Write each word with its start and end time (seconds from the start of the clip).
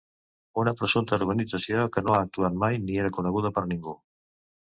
Una 0.61 0.71
presumpta 0.79 1.17
organització 1.19 1.83
que 1.97 2.03
no 2.07 2.15
ha 2.15 2.23
actuat 2.29 2.57
mai 2.65 2.79
ni 2.87 2.99
era 3.05 3.13
coneguda 3.19 3.55
per 3.59 3.67
ningú. 3.75 3.95